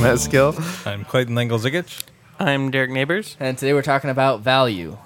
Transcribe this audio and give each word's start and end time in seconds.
Meskill. 0.04 0.86
I'm 0.86 1.04
Clayton 1.04 1.34
Lengel-Zigich. 1.34 2.04
I'm 2.38 2.70
Derek 2.70 2.90
Neighbors. 2.90 3.36
and 3.38 3.58
today 3.58 3.74
we're 3.74 3.82
talking 3.82 4.08
about 4.08 4.40
value. 4.40 4.96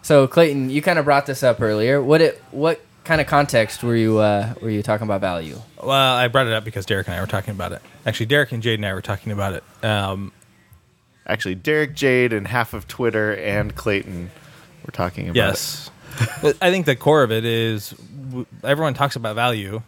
So 0.00 0.26
Clayton, 0.26 0.70
you 0.70 0.80
kind 0.80 0.98
of 0.98 1.04
brought 1.04 1.26
this 1.26 1.42
up 1.42 1.60
earlier. 1.60 2.02
What 2.02 2.20
it 2.22 2.42
what 2.50 2.80
kind 3.04 3.20
of 3.20 3.26
context 3.26 3.82
were 3.82 3.94
you 3.94 4.18
uh, 4.18 4.54
were 4.62 4.70
you 4.70 4.82
talking 4.82 5.04
about 5.06 5.20
value? 5.20 5.58
Well, 5.82 5.90
I 5.90 6.28
brought 6.28 6.46
it 6.46 6.52
up 6.54 6.64
because 6.64 6.86
Derek 6.86 7.08
and 7.08 7.14
I 7.16 7.20
were 7.20 7.26
talking 7.26 7.52
about 7.52 7.72
it. 7.72 7.82
Actually, 8.06 8.26
Derek 8.26 8.52
and 8.52 8.62
Jade 8.62 8.78
and 8.78 8.86
I 8.86 8.94
were 8.94 9.02
talking 9.02 9.32
about 9.32 9.52
it. 9.52 9.64
Um, 9.84 10.32
Actually, 11.24 11.54
Derek, 11.54 11.94
Jade, 11.94 12.32
and 12.32 12.48
half 12.48 12.74
of 12.74 12.88
Twitter 12.88 13.32
and 13.36 13.76
Clayton 13.76 14.30
were 14.84 14.90
talking 14.90 15.26
about 15.26 15.36
yes, 15.36 15.88
But 16.42 16.56
I 16.60 16.72
think 16.72 16.84
the 16.84 16.96
core 16.96 17.22
of 17.22 17.30
it 17.30 17.44
is 17.44 17.90
w- 17.90 18.46
everyone 18.64 18.94
talks 18.94 19.14
about 19.14 19.36
value, 19.36 19.82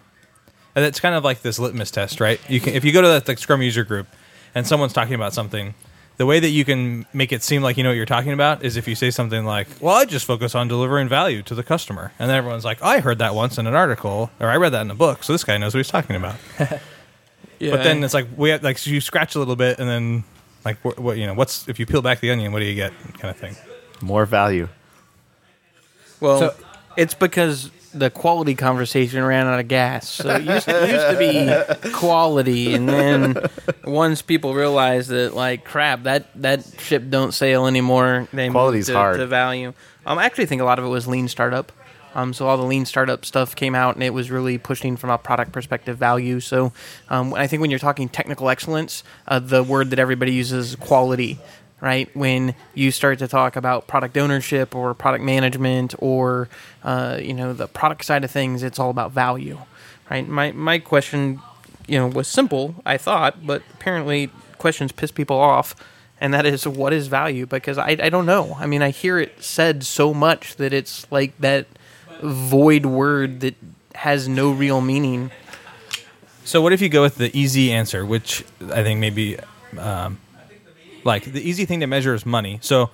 and 0.76 0.84
it's 0.84 1.00
kind 1.00 1.14
of 1.16 1.24
like 1.24 1.42
this 1.42 1.58
litmus 1.58 1.90
test, 1.90 2.20
right? 2.20 2.38
You 2.48 2.60
can 2.60 2.74
if 2.74 2.84
you 2.84 2.92
go 2.92 3.02
to 3.02 3.08
the, 3.08 3.24
like 3.26 3.38
Scrum 3.38 3.62
user 3.62 3.82
group 3.82 4.06
and 4.54 4.66
someone's 4.66 4.92
talking 4.92 5.14
about 5.14 5.32
something. 5.32 5.74
The 6.16 6.26
way 6.26 6.38
that 6.38 6.50
you 6.50 6.64
can 6.64 7.06
make 7.12 7.32
it 7.32 7.42
seem 7.42 7.60
like 7.62 7.76
you 7.76 7.82
know 7.82 7.90
what 7.90 7.96
you're 7.96 8.06
talking 8.06 8.32
about 8.32 8.64
is 8.64 8.76
if 8.76 8.86
you 8.86 8.94
say 8.94 9.10
something 9.10 9.44
like, 9.44 9.66
"Well, 9.80 9.94
I 9.96 10.04
just 10.04 10.24
focus 10.24 10.54
on 10.54 10.68
delivering 10.68 11.08
value 11.08 11.42
to 11.42 11.54
the 11.56 11.64
customer," 11.64 12.12
and 12.20 12.30
then 12.30 12.36
everyone's 12.36 12.64
like, 12.64 12.80
"I 12.82 13.00
heard 13.00 13.18
that 13.18 13.34
once 13.34 13.58
in 13.58 13.66
an 13.66 13.74
article, 13.74 14.30
or 14.38 14.48
I 14.48 14.56
read 14.56 14.70
that 14.70 14.82
in 14.82 14.90
a 14.92 14.94
book, 14.94 15.24
so 15.24 15.32
this 15.32 15.42
guy 15.42 15.58
knows 15.58 15.74
what 15.74 15.78
he's 15.80 15.90
talking 15.90 16.16
about." 16.16 16.36
Yeah. 17.60 17.70
But 17.70 17.84
then 17.84 18.02
it's 18.02 18.12
like 18.12 18.26
we 18.36 18.50
have, 18.50 18.64
like 18.64 18.78
so 18.78 18.90
you 18.90 19.00
scratch 19.00 19.36
a 19.36 19.38
little 19.38 19.54
bit, 19.56 19.78
and 19.78 19.88
then 19.88 20.24
like 20.64 20.76
what, 20.84 20.98
what 20.98 21.16
you 21.16 21.24
know 21.26 21.34
what's 21.34 21.66
if 21.68 21.78
you 21.78 21.86
peel 21.86 22.02
back 22.02 22.18
the 22.20 22.30
onion, 22.32 22.52
what 22.52 22.58
do 22.58 22.64
you 22.66 22.74
get? 22.74 22.92
Kind 23.18 23.30
of 23.30 23.36
thing. 23.36 23.56
More 24.02 24.26
value. 24.26 24.68
well, 26.20 26.38
So- 26.40 26.54
it's 26.96 27.14
because 27.14 27.70
the 27.92 28.10
quality 28.10 28.54
conversation 28.54 29.22
ran 29.22 29.46
out 29.46 29.60
of 29.60 29.68
gas. 29.68 30.08
So 30.08 30.28
it 30.34 30.42
used, 30.42 30.68
it 30.68 30.90
used 30.90 31.78
to 31.78 31.82
be 31.84 31.90
quality, 31.92 32.74
and 32.74 32.88
then 32.88 33.36
once 33.84 34.20
people 34.20 34.54
realized 34.54 35.10
that, 35.10 35.34
like, 35.34 35.64
crap, 35.64 36.02
that 36.02 36.26
that 36.42 36.64
ship 36.80 37.04
don't 37.08 37.32
sail 37.32 37.66
anymore. 37.66 38.28
They 38.32 38.50
Quality's 38.50 38.88
moved 38.88 38.94
to, 38.94 38.98
hard. 38.98 39.18
to 39.18 39.26
value. 39.26 39.72
Um, 40.06 40.18
I 40.18 40.24
actually 40.24 40.46
think 40.46 40.60
a 40.60 40.64
lot 40.64 40.78
of 40.78 40.84
it 40.84 40.88
was 40.88 41.06
lean 41.06 41.28
startup. 41.28 41.72
Um, 42.16 42.32
so 42.32 42.46
all 42.46 42.56
the 42.56 42.64
lean 42.64 42.84
startup 42.84 43.24
stuff 43.24 43.56
came 43.56 43.74
out, 43.74 43.94
and 43.96 44.04
it 44.04 44.14
was 44.14 44.30
really 44.30 44.56
pushing 44.56 44.96
from 44.96 45.10
a 45.10 45.18
product 45.18 45.50
perspective 45.50 45.98
value. 45.98 46.38
So 46.38 46.72
um, 47.08 47.34
I 47.34 47.48
think 47.48 47.60
when 47.60 47.70
you're 47.70 47.80
talking 47.80 48.08
technical 48.08 48.48
excellence, 48.48 49.02
uh, 49.26 49.40
the 49.40 49.64
word 49.64 49.90
that 49.90 49.98
everybody 49.98 50.32
uses 50.32 50.70
is 50.70 50.76
quality, 50.76 51.40
right? 51.84 52.08
When 52.16 52.54
you 52.72 52.90
start 52.90 53.18
to 53.18 53.28
talk 53.28 53.56
about 53.56 53.86
product 53.86 54.16
ownership 54.16 54.74
or 54.74 54.94
product 54.94 55.22
management 55.22 55.94
or 55.98 56.48
uh, 56.82 57.18
you 57.20 57.34
know 57.34 57.52
the 57.52 57.68
product 57.68 58.06
side 58.06 58.24
of 58.24 58.30
things, 58.30 58.62
it's 58.62 58.78
all 58.78 58.88
about 58.88 59.12
value, 59.12 59.58
right? 60.10 60.26
My 60.26 60.50
my 60.52 60.78
question, 60.78 61.40
you 61.86 61.98
know, 61.98 62.06
was 62.06 62.26
simple. 62.26 62.74
I 62.86 62.96
thought, 62.96 63.46
but 63.46 63.62
apparently 63.74 64.30
questions 64.56 64.92
piss 64.92 65.12
people 65.12 65.38
off. 65.38 65.76
And 66.20 66.32
that 66.32 66.46
is 66.46 66.66
what 66.66 66.94
is 66.94 67.08
value? 67.08 67.44
Because 67.44 67.76
I, 67.76 67.98
I 68.00 68.08
don't 68.08 68.24
know. 68.24 68.56
I 68.58 68.66
mean, 68.66 68.80
I 68.80 68.88
hear 68.88 69.18
it 69.18 69.42
said 69.44 69.84
so 69.84 70.14
much 70.14 70.56
that 70.56 70.72
it's 70.72 71.06
like 71.10 71.36
that 71.40 71.66
void 72.22 72.86
word 72.86 73.40
that 73.40 73.56
has 73.94 74.26
no 74.26 74.52
real 74.52 74.80
meaning. 74.80 75.30
So 76.44 76.62
what 76.62 76.72
if 76.72 76.80
you 76.80 76.88
go 76.88 77.02
with 77.02 77.16
the 77.16 77.36
easy 77.38 77.72
answer, 77.72 78.06
which 78.06 78.42
I 78.72 78.82
think 78.82 79.00
maybe 79.00 79.38
um, 79.76 80.18
like 81.04 81.24
the 81.24 81.46
easy 81.48 81.64
thing 81.64 81.80
to 81.80 81.86
measure 81.86 82.14
is 82.14 82.24
money. 82.26 82.58
So 82.62 82.90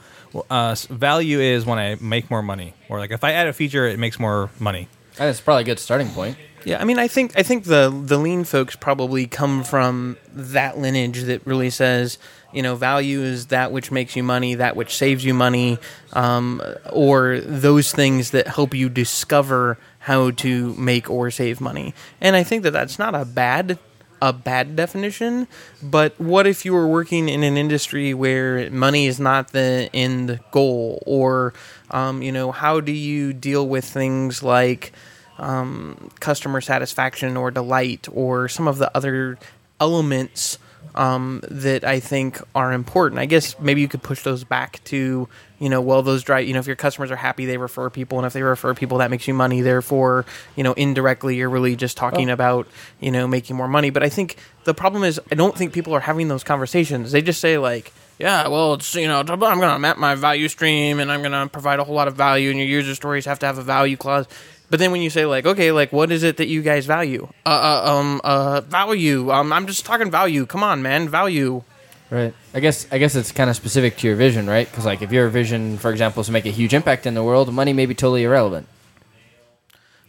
uh, 0.49 0.75
value 0.89 1.41
is 1.41 1.67
when 1.67 1.79
I 1.79 1.97
make 2.01 2.31
more 2.31 2.43
money, 2.43 2.75
or 2.89 2.99
like 2.99 3.11
if 3.11 3.25
I 3.25 3.33
add 3.33 3.47
a 3.47 3.53
feature, 3.53 3.87
it 3.87 3.99
makes 3.99 4.19
more 4.19 4.51
money. 4.59 4.89
That's 5.17 5.41
probably 5.41 5.63
a 5.63 5.67
good 5.67 5.79
starting 5.79 6.09
point. 6.09 6.37
Yeah, 6.65 6.81
I 6.81 6.85
mean, 6.85 6.99
I 6.99 7.09
think 7.09 7.39
I 7.39 7.43
think 7.43 7.65
the 7.65 7.91
the 7.91 8.19
lean 8.19 8.45
folks 8.45 8.77
probably 8.77 9.27
come 9.27 9.65
from 9.65 10.19
that 10.33 10.79
lineage 10.79 11.23
that 11.23 11.47
really 11.47 11.71
says, 11.71 12.19
you 12.53 12.63
know, 12.63 12.77
value 12.77 13.23
is 13.23 13.47
that 13.47 13.73
which 13.73 13.91
makes 13.91 14.15
you 14.15 14.23
money, 14.23 14.55
that 14.57 14.77
which 14.77 14.95
saves 14.95 15.25
you 15.25 15.33
money, 15.33 15.79
um, 16.13 16.63
or 16.93 17.41
those 17.41 17.93
things 17.93 18.33
that 18.33 18.47
help 18.47 18.75
you 18.75 18.89
discover 18.89 19.79
how 20.01 20.31
to 20.33 20.75
make 20.75 21.09
or 21.09 21.31
save 21.31 21.61
money. 21.61 21.95
And 22.21 22.37
I 22.37 22.43
think 22.43 22.63
that 22.65 22.73
that's 22.73 22.99
not 22.99 23.15
a 23.15 23.25
bad 23.25 23.79
a 24.23 24.33
bad 24.33 24.77
definition, 24.77 25.49
but 25.83 26.19
what 26.21 26.47
if 26.47 26.65
you 26.65 26.73
were 26.73 26.87
working 26.87 27.29
in 27.29 27.43
an 27.43 27.57
industry 27.57 28.13
where 28.15 28.71
money 28.71 29.07
is 29.07 29.19
not 29.19 29.53
the 29.53 29.89
end 29.95 30.41
goal, 30.51 31.03
or 31.07 31.55
um, 31.91 32.23
you 32.23 32.33
know, 32.33 32.53
how 32.53 32.81
do 32.81 32.93
you 32.93 33.33
deal 33.33 33.67
with 33.67 33.85
things 33.85 34.43
like 34.43 34.93
um, 35.39 36.11
customer 36.21 36.61
satisfaction 36.61 37.37
or 37.37 37.51
delight 37.51 38.07
or 38.13 38.49
some 38.49 38.69
of 38.69 38.79
the 38.79 38.95
other 38.97 39.39
elements 39.81 40.59
um, 40.95 41.41
that 41.51 41.85
I 41.85 42.01
think 42.01 42.41
are 42.55 42.73
important. 42.73 43.19
I 43.21 43.27
guess 43.27 43.59
maybe 43.59 43.81
you 43.81 43.89
could 43.89 44.03
push 44.03 44.23
those 44.23 44.45
back 44.45 44.83
to, 44.85 45.29
you 45.59 45.69
know, 45.69 45.81
well, 45.81 46.03
those 46.03 46.23
drive, 46.23 46.47
you 46.47 46.55
know, 46.55 46.61
if 46.61 46.67
your 46.67 46.77
customers 46.77 47.11
are 47.11 47.17
happy, 47.17 47.47
they 47.47 47.57
refer 47.57 47.91
people, 47.91 48.19
and 48.19 48.27
if 48.27 48.33
they 48.33 48.43
refer 48.43 48.75
people, 48.75 48.99
that 48.99 49.11
makes 49.11 49.29
you 49.29 49.35
money. 49.35 49.61
Therefore, 49.61 50.25
you 50.57 50.65
know, 50.65 50.73
indirectly, 50.73 51.37
you're 51.37 51.51
really 51.51 51.77
just 51.77 51.97
talking 51.97 52.31
about, 52.31 52.67
you 53.01 53.11
know, 53.11 53.27
making 53.27 53.57
more 53.57 53.69
money. 53.69 53.91
But 53.91 54.03
I 54.03 54.09
think 54.09 54.37
the 54.65 54.75
problem 54.75 55.05
is, 55.05 55.21
I 55.31 55.35
don't 55.35 55.57
think 55.57 55.73
people 55.73 55.95
are 55.95 56.01
having 56.01 56.29
those 56.29 56.45
conversations. 56.45 57.13
They 57.13 57.23
just 57.23 57.41
say, 57.41 57.59
like, 57.59 57.93
yeah, 58.19 58.49
well, 58.49 58.75
it's, 58.75 58.95
you 58.95 59.09
know, 59.09 59.21
I'm 59.21 59.39
going 59.39 59.61
to 59.61 59.79
map 59.79 59.97
my 59.97 60.15
value 60.15 60.49
stream 60.49 61.01
and 61.01 61.11
I'm 61.11 61.23
going 61.23 61.33
to 61.33 61.49
provide 61.49 61.79
a 61.79 61.85
whole 61.85 61.95
lot 61.95 62.09
of 62.09 62.17
value, 62.17 62.51
and 62.51 62.59
your 62.59 62.69
user 62.69 62.95
stories 62.95 63.25
have 63.25 63.39
to 63.39 63.47
have 63.47 63.57
a 63.57 63.63
value 63.63 63.97
clause. 63.97 64.27
But 64.71 64.79
then 64.79 64.93
when 64.93 65.03
you 65.03 65.11
say 65.11 65.27
like, 65.27 65.47
okay, 65.47 65.73
like 65.73 65.93
what 65.93 66.13
is 66.13 66.23
it 66.23 66.37
that 66.39 66.47
you 66.47 66.63
guys 66.63 66.87
value? 66.87 67.29
Uh, 67.45 67.49
uh 67.85 67.91
um, 67.93 68.21
uh, 68.23 68.61
value. 68.63 69.31
Um, 69.31 69.53
I'm 69.53 69.67
just 69.67 69.85
talking 69.85 70.11
value. 70.11 70.47
Come 70.47 70.63
on, 70.63 70.81
man, 70.81 71.09
value. 71.09 71.63
Right. 72.09 72.35
I 72.55 72.61
guess 72.61 72.87
I 72.91 72.99
guess 72.99 73.15
it's 73.15 73.33
kind 73.33 73.51
of 73.51 73.57
specific 73.57 73.97
to 73.99 74.07
your 74.07 74.17
vision, 74.17 74.49
right? 74.49 74.69
Because 74.69 74.85
like 74.85 75.03
if 75.03 75.13
your 75.13 75.29
vision, 75.29 75.79
for 75.79 75.91
example, 75.91 76.21
is 76.21 76.27
to 76.27 76.33
make 76.33 76.47
a 76.47 76.51
huge 76.51 76.73
impact 76.73 77.07
in 77.07 77.15
the 77.15 77.23
world, 77.23 77.53
money 77.53 77.73
may 77.73 77.87
be 77.87 77.95
totally 77.95 78.25
irrelevant. 78.25 78.67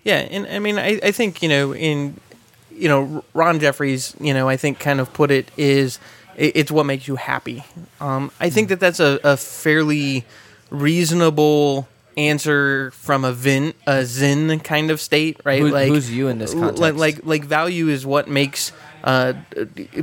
Yeah, 0.04 0.18
and 0.18 0.48
I 0.48 0.60
mean, 0.60 0.80
I, 0.80 1.00
I 1.04 1.12
think 1.12 1.44
you 1.44 1.50
know, 1.50 1.76
in 1.76 2.20
you 2.72 2.88
know, 2.88 3.24
Ron 3.34 3.60
Jeffries, 3.60 4.16
you 4.20 4.34
know, 4.34 4.50
I 4.50 4.58
think 4.58 4.80
kind 4.80 5.00
of 5.00 5.14
put 5.14 5.30
it 5.30 5.52
is 5.58 6.00
it, 6.36 6.56
it's 6.56 6.72
what 6.72 6.86
makes 6.86 7.08
you 7.08 7.18
happy. 7.18 7.64
Um, 8.00 8.32
I 8.40 8.50
think 8.50 8.70
that 8.70 8.80
that's 8.80 9.00
a, 9.00 9.20
a 9.24 9.38
fairly 9.38 10.26
reasonable 10.72 11.88
answer 12.18 12.92
from 12.92 13.24
a 13.26 13.32
vin 13.32 13.74
a 13.88 14.06
zen 14.06 14.60
kind 14.60 14.92
of 14.92 15.00
state, 15.02 15.40
right? 15.44 15.62
Who- 15.62 15.72
who's 15.90 16.12
you 16.12 16.28
in 16.28 16.38
this 16.40 16.54
context? 16.54 16.80
Like, 16.82 16.96
like 16.96 17.20
like 17.24 17.46
value 17.46 17.88
is 17.90 18.06
what 18.06 18.28
makes 18.28 18.72
uh, 19.04 19.34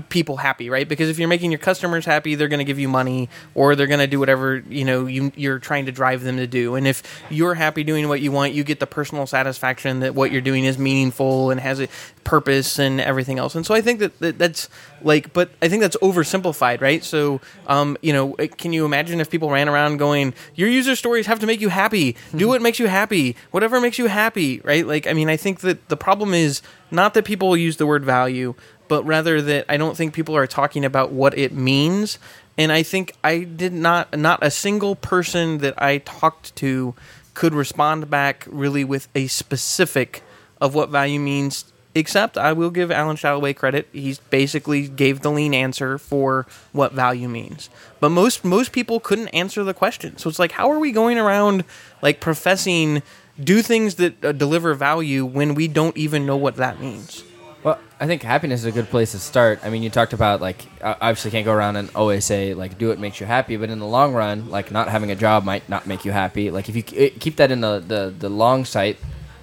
people 0.09 0.37
happy, 0.37 0.71
right? 0.71 0.89
Because 0.89 1.09
if 1.09 1.19
you're 1.19 1.29
making 1.29 1.51
your 1.51 1.59
customers 1.59 2.05
happy, 2.05 2.35
they're 2.35 2.49
going 2.49 2.59
to 2.59 2.65
give 2.65 2.79
you 2.79 2.89
money, 2.89 3.29
or 3.55 3.75
they're 3.77 3.87
going 3.87 4.01
to 4.01 4.07
do 4.07 4.19
whatever 4.19 4.57
you 4.69 4.85
know 4.85 5.07
you, 5.07 5.33
you're 5.37 5.59
trying 5.59 5.87
to 5.87 5.93
drive 5.93 6.23
them 6.23 6.37
to 6.37 6.47
do. 6.47 6.75
And 6.75 6.87
if 6.87 7.03
you're 7.31 7.55
happy 7.55 7.85
doing 7.85 8.09
what 8.09 8.21
you 8.21 8.33
want, 8.33 8.53
you 8.53 8.65
get 8.65 8.81
the 8.81 8.87
personal 8.87 9.27
satisfaction 9.27 10.01
that 10.01 10.15
what 10.15 10.33
you're 10.33 10.41
doing 10.41 10.65
is 10.65 10.79
meaningful 10.79 11.51
and 11.51 11.61
has 11.61 11.81
a 11.81 11.89
purpose 12.25 12.79
and 12.79 13.01
everything 13.01 13.39
else. 13.39 13.55
And 13.55 13.65
so 13.65 13.75
I 13.75 13.81
think 13.81 14.01
that, 14.01 14.19
that 14.19 14.39
that's 14.39 14.69
like, 15.03 15.33
but 15.33 15.51
I 15.63 15.69
think 15.69 15.81
that's 15.81 15.97
oversimplified, 15.99 16.81
right? 16.81 17.03
So, 17.03 17.41
um, 17.67 17.97
you 18.03 18.13
know, 18.13 18.33
can 18.33 18.73
you 18.73 18.85
imagine 18.85 19.21
if 19.21 19.31
people 19.31 19.51
ran 19.51 19.69
around 19.69 19.97
going, 19.99 20.35
"Your 20.55 20.69
user 20.69 20.97
stories 20.97 21.27
have 21.27 21.41
to 21.41 21.47
make 21.47 21.61
you 21.61 21.69
happy. 21.69 22.17
Do 22.37 22.49
what 22.49 22.61
makes 22.61 22.79
you 22.79 22.87
happy. 22.87 23.37
Whatever 23.51 23.81
makes 23.81 23.99
you 23.99 24.07
happy." 24.07 24.61
Right? 24.61 24.87
Like, 24.87 25.07
I 25.07 25.13
mean, 25.13 25.29
I 25.29 25.37
think 25.37 25.61
that 25.61 25.89
the 25.89 25.97
problem 25.97 26.35
is 26.35 26.63
not 26.91 27.15
that 27.15 27.25
people 27.25 27.57
use 27.57 27.77
the 27.77 27.87
word 27.87 28.05
value, 28.05 28.55
but 28.89 29.05
rather 29.05 29.41
that 29.43 29.67
I 29.69 29.77
don't 29.77 29.97
think 29.97 30.15
people 30.15 30.37
are 30.37 30.47
talking 30.47 30.85
about 30.85 31.13
what 31.13 31.37
it 31.37 31.53
means. 31.53 32.19
And 32.57 32.73
I 32.73 32.83
think 32.83 33.13
I 33.23 33.41
did 33.45 33.73
not, 33.73 34.19
not 34.19 34.41
a 34.43 34.51
single 34.51 34.97
person 34.97 35.59
that 35.59 35.81
I 35.81 35.99
talked 35.99 36.57
to 36.57 36.95
could 37.35 37.55
respond 37.55 38.11
back 38.11 38.45
really 38.49 38.83
with 38.85 39.09
a 39.15 39.29
specific 39.29 40.23
of 40.61 40.75
what 40.75 40.89
value 40.89 41.21
means. 41.21 41.73
Except 41.95 42.37
I 42.37 42.53
will 42.53 42.71
give 42.71 42.91
Alan 42.91 43.17
Shalloway 43.17 43.55
credit. 43.55 43.89
He's 43.93 44.19
basically 44.19 44.89
gave 44.89 45.23
the 45.23 45.31
lean 45.31 45.55
answer 45.55 45.99
for 45.99 46.47
what 46.73 46.93
value 46.93 47.29
means. 47.29 47.71
But 47.99 48.11
most 48.11 48.45
most 48.45 48.73
people 48.73 49.01
couldn't 49.01 49.29
answer 49.29 49.65
the 49.65 49.75
question. 49.75 50.17
So 50.17 50.29
it's 50.29 50.39
like, 50.39 50.53
how 50.53 50.71
are 50.71 50.79
we 50.79 50.93
going 50.93 51.19
around 51.19 51.65
like 52.03 52.21
professing 52.21 53.03
do 53.43 53.63
things 53.63 53.97
that 53.97 54.25
uh, 54.25 54.33
deliver 54.33 54.75
value 54.75 55.25
when 55.25 55.55
we 55.55 55.69
don't 55.69 55.97
even 55.97 56.27
know 56.27 56.37
what 56.37 56.57
that 56.57 56.81
means? 56.81 57.25
Well, 57.65 57.79
I 57.99 58.07
think 58.07 58.23
happiness 58.23 58.61
is 58.61 58.67
a 58.67 58.73
good 58.73 58.89
place 58.89 59.13
to 59.13 59.19
start. 59.19 59.61
I 59.65 59.71
mean, 59.71 59.83
you 59.83 59.91
talked 59.91 60.13
about 60.13 60.41
like 60.41 60.65
uh, 60.81 60.95
obviously 61.01 61.33
can't 61.33 61.45
go 61.45 61.53
around 61.53 61.77
and 61.77 61.91
always 61.95 62.25
say 62.25 62.55
like 62.55 62.79
do 62.79 62.89
what 62.89 62.99
makes 62.99 63.19
you 63.21 63.27
happy, 63.27 63.57
but 63.57 63.69
in 63.69 63.79
the 63.81 63.87
long 63.87 64.15
run, 64.15 64.49
like 64.49 64.71
not 64.71 64.89
having 64.89 65.11
a 65.11 65.17
job 65.17 65.45
might 65.45 65.69
not 65.69 65.87
make 65.87 66.05
you 66.05 66.13
happy. 66.13 66.51
Like 66.51 66.69
if 66.69 66.77
you 66.77 66.83
keep 66.85 67.37
that 67.37 67.51
in 67.51 67.61
the 67.61 67.81
the, 67.81 68.15
the 68.17 68.29
long 68.29 68.65
sight, 68.65 68.99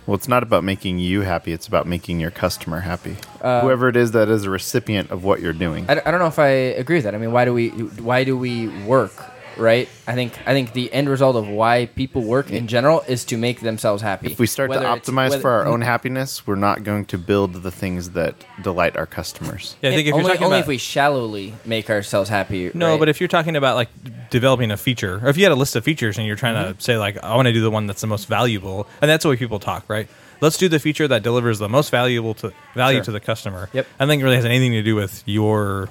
Well, 0.08 0.16
it's 0.16 0.28
not 0.30 0.44
about 0.44 0.64
making 0.64 1.00
you 1.00 1.22
happy. 1.22 1.52
It's 1.52 1.68
about 1.68 1.88
making 1.88 2.20
your 2.22 2.32
customer 2.32 2.80
happy. 2.82 3.18
Whoever 3.42 3.90
it 3.90 3.96
is 3.98 4.12
that 4.12 4.30
is 4.30 4.46
a 4.46 4.50
recipient 4.50 5.12
of 5.12 5.24
what 5.24 5.42
you're 5.42 5.54
doing. 5.54 5.86
I, 5.90 6.02
I 6.06 6.12
don't 6.12 6.20
know 6.20 6.28
if 6.28 6.40
I 6.40 6.48
agree 6.80 6.98
with 6.98 7.04
that. 7.06 7.16
I 7.16 7.18
mean, 7.18 7.32
why 7.34 7.44
do 7.44 7.54
we 7.54 7.70
why 7.70 8.24
do 8.24 8.38
we 8.38 8.70
work 8.86 9.12
right? 9.58 9.88
I 10.08 10.14
think 10.14 10.34
I 10.46 10.54
think 10.54 10.74
the 10.74 10.92
end 10.94 11.10
result 11.10 11.36
of 11.36 11.48
why 11.48 11.86
people 11.96 12.22
work 12.24 12.52
in 12.52 12.68
general 12.68 13.02
is 13.08 13.26
to 13.26 13.38
make 13.38 13.62
themselves 13.62 14.02
happy. 14.02 14.32
If 14.32 14.40
we 14.40 14.48
start 14.48 14.70
Whether 14.70 14.84
to 14.86 14.92
it's- 14.94 15.10
optimize 15.10 15.30
whether- 15.32 15.42
for 15.42 15.52
our 15.52 15.66
own 15.66 15.82
happiness, 15.82 16.46
we're 16.48 16.56
not 16.56 16.84
going 16.84 17.06
to 17.06 17.18
build 17.18 17.54
the 17.64 17.72
things 17.72 18.12
that 18.12 18.36
delight 18.62 18.96
our 18.98 19.06
customers. 19.06 19.76
Yeah, 19.82 19.90
I 19.90 19.94
think 19.96 20.08
if 20.08 20.14
only, 20.14 20.24
you're 20.26 20.34
talking 20.34 20.46
only 20.46 20.58
about 20.58 20.64
if 20.64 20.68
we 20.68 20.78
shallowly 20.78 21.54
make 21.66 21.90
ourselves 21.90 22.30
happy. 22.30 22.72
No, 22.74 22.92
right? 22.92 23.00
but 23.00 23.10
if 23.10 23.20
you're 23.20 23.28
talking 23.28 23.56
about 23.56 23.76
like 23.76 23.90
developing 24.30 24.72
a 24.72 24.78
feature, 24.78 25.20
or 25.24 25.30
if 25.30 25.38
you 25.38 25.44
had 25.44 25.52
a 25.52 25.56
list 25.56 25.76
of 25.76 25.84
features 25.84 26.18
and 26.18 26.26
you're 26.28 26.36
trying 26.36 26.56
Mm-hmm. 26.56 26.78
to 26.78 26.84
say 26.84 26.98
like, 26.98 27.22
I 27.24 27.36
want 27.36 27.48
to 27.48 27.54
do 27.54 27.62
the 27.62 27.72
one 27.72 27.88
that's 27.88 28.02
the 28.02 28.08
most 28.08 28.28
valuable, 28.28 28.88
and 29.02 29.10
that's 29.10 29.24
the 29.24 29.30
way 29.30 29.36
people 29.36 29.60
talk, 29.60 29.84
right? 29.90 30.08
Let's 30.42 30.58
do 30.58 30.68
the 30.68 30.80
feature 30.80 31.08
that 31.08 31.24
delivers 31.24 31.60
the 31.60 31.70
most 31.70 31.90
valuable 31.92 32.34
to 32.36 32.52
value 32.76 32.98
Sure. 32.98 33.06
to 33.06 33.12
the 33.14 33.20
customer. 33.22 33.70
Yep. 33.72 33.88
I 34.00 34.06
think 34.06 34.22
it 34.22 34.26
really 34.26 34.36
has 34.36 34.44
anything 34.46 34.74
to 34.74 34.84
do 34.84 34.94
with 34.96 35.24
your. 35.26 35.88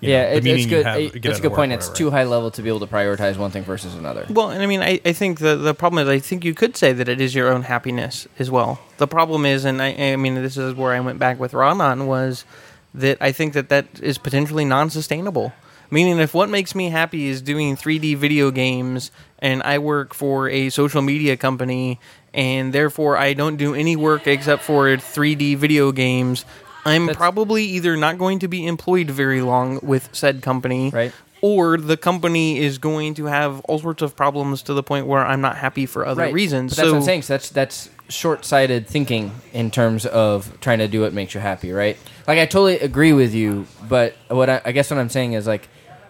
You 0.00 0.10
yeah, 0.10 0.22
know, 0.30 0.36
it, 0.36 0.44
meaning 0.44 0.58
it's 0.60 0.64
you 0.64 0.70
good. 0.76 0.86
have- 0.86 1.00
it- 1.00 1.24
it's 1.24 1.38
a 1.38 1.42
good 1.42 1.52
point. 1.54 1.72
It's 1.72 1.88
too 1.88 2.10
high 2.10 2.24
level 2.24 2.50
to 2.50 2.62
be 2.62 2.68
able 2.68 2.80
to 2.80 2.86
prioritize 2.86 3.36
one 3.36 3.50
thing 3.50 3.64
versus 3.64 3.94
another. 3.94 4.26
Well, 4.28 4.50
and 4.50 4.62
I 4.62 4.66
mean, 4.66 4.82
I, 4.82 5.00
I 5.04 5.12
think 5.12 5.38
the 5.40 5.56
the 5.56 5.74
problem 5.74 6.02
is, 6.06 6.08
I 6.08 6.18
think 6.18 6.44
you 6.44 6.54
could 6.54 6.76
say 6.76 6.92
that 6.92 7.08
it 7.08 7.20
is 7.20 7.34
your 7.34 7.48
own 7.52 7.62
happiness 7.62 8.28
as 8.38 8.50
well. 8.50 8.78
The 8.98 9.06
problem 9.06 9.46
is, 9.46 9.64
and 9.64 9.80
I, 9.82 9.88
I 10.12 10.16
mean, 10.16 10.34
this 10.36 10.56
is 10.56 10.74
where 10.74 10.92
I 10.92 11.00
went 11.00 11.18
back 11.18 11.38
with 11.40 11.54
Ron 11.54 11.80
on 11.80 12.06
was 12.06 12.44
that 12.94 13.18
I 13.20 13.32
think 13.32 13.52
that 13.54 13.68
that 13.68 13.86
is 14.02 14.18
potentially 14.18 14.64
non-sustainable. 14.64 15.52
Meaning, 15.90 16.18
if 16.18 16.34
what 16.34 16.48
makes 16.48 16.74
me 16.74 16.88
happy 16.90 17.26
is 17.26 17.40
doing 17.40 17.76
3D 17.76 18.16
video 18.16 18.50
games, 18.50 19.12
and 19.38 19.62
I 19.62 19.78
work 19.78 20.14
for 20.14 20.48
a 20.48 20.68
social 20.70 21.00
media 21.00 21.36
company, 21.36 22.00
and 22.34 22.72
therefore 22.72 23.16
I 23.16 23.34
don't 23.34 23.56
do 23.56 23.72
any 23.74 23.94
work 23.94 24.26
except 24.26 24.62
for 24.64 24.86
3D 24.96 25.56
video 25.56 25.92
games, 25.92 26.44
I'm 26.86 27.06
That's- 27.06 27.16
probably 27.16 27.64
either 27.64 27.96
not 27.96 28.16
going 28.18 28.38
to 28.40 28.48
be 28.48 28.66
employed 28.66 29.10
very 29.10 29.42
long 29.42 29.80
with 29.82 30.08
said 30.12 30.40
company, 30.40 30.90
Right. 30.90 31.12
or 31.42 31.76
the 31.76 31.96
company 31.96 32.58
is 32.58 32.78
going 32.78 33.14
to 33.14 33.26
have 33.26 33.60
all 33.62 33.78
sorts 33.78 34.02
of 34.02 34.16
problems 34.16 34.62
to 34.62 34.72
the 34.74 34.82
point 34.82 35.06
where 35.06 35.24
I'm 35.26 35.40
not 35.40 35.56
happy 35.56 35.84
for 35.84 36.06
other 36.06 36.30
reasons. 36.32 36.72
But 36.72 36.76
that's 36.76 36.88
so 36.88 36.92
what 36.92 36.98
I'm 37.00 37.04
saying. 37.04 37.22
So 37.22 37.34
that's 37.34 37.50
that's 37.50 37.90
short-sighted 38.08 38.86
thinking 38.86 39.32
in 39.52 39.70
terms 39.70 40.06
of 40.06 40.58
trying 40.60 40.78
to 40.78 40.86
do 40.88 41.00
what 41.00 41.12
makes 41.12 41.34
you 41.34 41.40
happy, 41.40 41.72
right? 41.72 41.96
Like 42.28 42.38
I 42.38 42.46
totally 42.46 42.78
agree 42.78 43.12
with 43.12 43.34
you, 43.34 43.66
but 43.88 44.14
what 44.28 44.48
I, 44.48 44.60
I 44.64 44.72
guess 44.72 44.90
what 44.90 44.98
I'm 45.00 45.08
saying 45.08 45.32
is 45.34 45.46
like, 45.46 45.68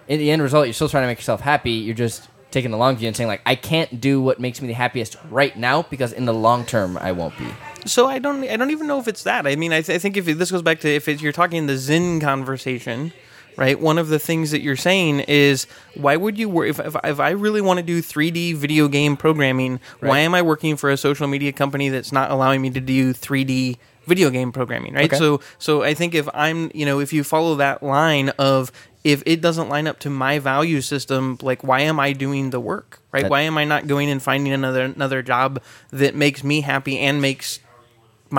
in 0.08 0.19
the 0.19 0.31
end 0.31 0.43
result, 0.43 0.67
you're 0.67 0.75
still 0.75 0.88
trying 0.90 1.05
to 1.05 1.06
make 1.08 1.19
yourself 1.19 1.40
happy. 1.40 1.73
You're 1.73 1.94
just 1.94 2.28
taking 2.50 2.70
the 2.70 2.76
long 2.76 2.96
view 2.96 3.08
and 3.08 3.17
saying 3.17 3.28
like, 3.28 3.40
I 3.46 3.55
can't 3.55 4.00
do 4.00 4.20
what 4.20 4.38
makes 4.38 4.61
me 4.61 4.69
the 4.69 4.75
happiest 4.75 5.17
right 5.31 5.56
now 5.58 5.82
because 5.82 6.12
in 6.12 6.26
the 6.26 6.34
long 6.34 6.64
term, 6.67 6.96
I 6.99 7.12
won't 7.12 7.37
be. 7.38 7.46
So 7.87 8.06
I 8.06 8.19
don't 8.19 8.44
I 8.44 8.56
don't 8.56 8.71
even 8.71 8.87
know 8.87 8.99
if 8.99 9.09
it's 9.09 9.23
that. 9.25 9.47
I 9.47 9.56
mean, 9.56 9.73
I, 9.73 9.81
th- 9.81 9.94
I 9.97 9.99
think 9.99 10.17
if 10.17 10.29
it- 10.29 10.38
this 10.38 10.50
goes 10.50 10.62
back 10.62 10.81
to 10.81 10.88
if 10.88 11.09
you're 11.21 11.33
talking 11.33 11.67
the 11.67 11.77
Zen 11.79 12.21
conversation, 12.21 13.12
right? 13.56 13.79
One 13.81 13.99
of 13.99 14.09
the 14.09 14.19
things 14.19 14.50
that 14.50 14.61
you're 14.61 14.77
saying 14.77 15.21
is 15.21 15.67
why 15.94 16.17
would 16.17 16.38
you 16.38 16.49
work 16.49 16.69
if, 16.69 16.79
if 16.81 16.97
if 17.05 17.21
I 17.21 17.31
really 17.31 17.61
want 17.61 17.79
to 17.79 17.83
do 17.85 18.03
3D 18.03 18.55
video 18.56 18.88
game 18.88 19.17
programming? 19.17 19.81
Why 20.00 20.19
am 20.21 20.35
I 20.35 20.43
working 20.43 20.77
for 20.77 20.91
a 20.91 20.97
social 20.97 21.27
media 21.27 21.53
company 21.53 21.88
that's 21.88 22.12
not 22.12 22.31
allowing 22.31 22.61
me 22.62 22.71
to 22.71 22.81
do 22.81 23.12
3D 23.15 23.79
video 24.06 24.31
game 24.31 24.53
programming, 24.53 24.94
right? 24.94 25.06
Okay. 25.06 25.17
So 25.19 25.41
so 25.59 25.83
I 25.83 25.94
think 25.94 26.15
if 26.15 26.29
I'm, 26.35 26.71
you 26.75 26.87
know, 26.87 27.00
if 27.00 27.12
you 27.12 27.25
follow 27.25 27.56
that 27.56 27.83
line 27.83 28.29
of 28.38 28.71
if 29.05 29.23
it 29.27 29.41
doesn't 29.41 29.69
line 29.69 29.87
up 29.87 30.00
to 30.00 30.11
my 30.11 30.38
value 30.41 30.81
system, 30.81 31.38
like 31.43 31.62
why 31.65 31.81
am 31.81 31.99
I 32.00 32.12
doing 32.12 32.50
the 32.50 32.61
work? 32.61 33.00
Right? 33.12 33.23
That- 33.23 33.31
why 33.31 33.41
am 33.43 33.56
I 33.59 33.65
not 33.65 33.87
going 33.87 34.11
and 34.11 34.23
finding 34.23 34.53
another 34.53 34.83
another 34.83 35.23
job 35.23 35.61
that 35.91 36.15
makes 36.15 36.43
me 36.44 36.61
happy 36.62 36.99
and 36.99 37.21
makes 37.23 37.61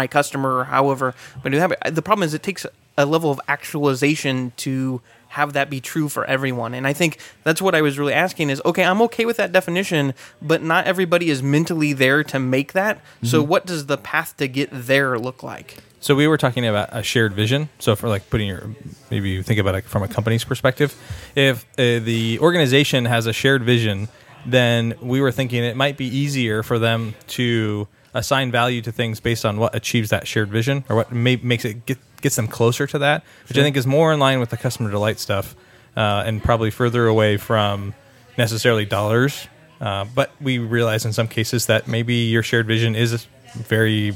my 0.02 0.08
customer 0.18 0.52
or 0.60 0.64
however 0.78 1.08
but 1.42 1.52
do 1.52 1.58
have 1.58 1.72
it. 1.74 1.80
The 2.00 2.02
problem 2.02 2.24
is 2.28 2.34
it 2.34 2.44
takes 2.44 2.66
a 2.98 3.06
level 3.06 3.30
of 3.30 3.40
actualization 3.48 4.52
to 4.66 5.02
have 5.30 5.54
that 5.54 5.70
be 5.70 5.80
true 5.82 6.08
for 6.10 6.24
everyone. 6.26 6.74
And 6.74 6.88
I 6.88 6.94
think 6.94 7.12
that's 7.44 7.62
what 7.62 7.76
I 7.76 7.82
was 7.82 8.00
really 8.00 8.14
asking 8.14 8.50
is 8.50 8.62
okay, 8.70 8.84
I'm 8.84 9.02
okay 9.08 9.26
with 9.26 9.38
that 9.38 9.52
definition, 9.52 10.14
but 10.42 10.60
not 10.64 10.88
everybody 10.88 11.30
is 11.30 11.44
mentally 11.44 11.94
there 11.94 12.24
to 12.34 12.40
make 12.40 12.70
that. 12.74 12.96
So 13.24 13.42
Mm-hmm. 13.42 13.50
what 13.52 13.66
does 13.66 13.86
the 13.88 13.98
path 13.98 14.30
to 14.38 14.48
get 14.48 14.70
there 14.72 15.20
look 15.20 15.44
like? 15.44 15.78
So 16.00 16.16
we 16.16 16.28
were 16.28 16.38
talking 16.38 16.66
about 16.66 16.90
a 16.92 17.04
shared 17.04 17.34
vision. 17.34 17.70
So 17.80 17.96
for 17.96 18.08
like 18.08 18.30
putting 18.30 18.48
your, 18.48 18.64
maybe 19.12 19.30
you 19.32 19.44
think 19.44 19.60
about 19.60 19.76
it 19.76 19.84
from 19.84 20.02
a 20.04 20.08
company's 20.08 20.46
perspective. 20.46 20.96
If 21.36 21.66
uh, 21.78 22.00
the 22.12 22.40
organization 22.40 23.06
has 23.06 23.26
a 23.26 23.34
shared 23.34 23.64
vision, 23.64 24.08
then 24.46 24.94
we 25.02 25.20
were 25.20 25.32
thinking 25.32 25.64
it 25.64 25.76
might 25.76 25.98
be 25.98 26.06
easier 26.06 26.64
for 26.64 26.78
them 26.80 27.16
to 27.38 27.88
assign 28.14 28.52
value 28.52 28.82
to 28.82 28.92
things 28.92 29.20
based 29.20 29.46
on 29.46 29.58
what 29.58 29.76
achieves 29.76 30.10
that 30.10 30.28
shared 30.28 30.50
vision 30.50 30.84
or 30.90 30.96
what 30.96 31.12
may, 31.12 31.36
makes 31.38 31.66
it 31.66 31.86
get, 31.86 31.98
gets 32.22 32.36
them 32.36 32.48
closer 32.48 32.88
to 32.88 33.00
that, 33.00 33.24
which 33.48 33.58
I 33.58 33.62
think 33.62 33.78
is 33.78 33.86
more 33.88 34.14
in 34.14 34.20
line 34.20 34.40
with 34.40 34.50
the 34.50 34.58
customer 34.58 34.90
delight 34.90 35.20
stuff 35.20 35.56
uh, 35.96 36.24
and 36.26 36.44
probably 36.44 36.72
further 36.72 37.08
away 37.08 37.38
from 37.38 37.94
necessarily 38.38 38.86
dollars. 38.86 39.48
Uh, 39.80 40.06
but 40.16 40.32
we 40.42 40.58
realize 40.58 41.06
in 41.06 41.14
some 41.14 41.28
cases 41.28 41.68
that 41.68 41.88
maybe 41.88 42.16
your 42.16 42.42
shared 42.42 42.66
vision 42.66 42.96
is 42.96 43.28
very 43.54 44.14